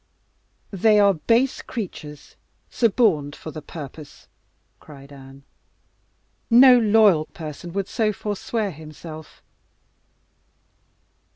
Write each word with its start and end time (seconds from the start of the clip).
"They 0.73 0.99
are 0.99 1.13
base 1.13 1.61
creatures 1.61 2.35
suborned 2.71 3.35
for 3.35 3.51
the 3.51 3.61
purpose!" 3.61 4.27
cried 4.79 5.13
Anne. 5.13 5.43
"No 6.49 6.79
loyal 6.79 7.25
person 7.25 7.71
would 7.73 7.87
so 7.87 8.11
forswear 8.11 8.71
himself." 8.71 9.43